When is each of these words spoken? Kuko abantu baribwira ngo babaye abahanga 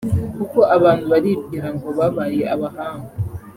Kuko 0.35 0.59
abantu 0.75 1.05
baribwira 1.11 1.67
ngo 1.75 1.87
babaye 1.99 2.41
abahanga 2.53 3.11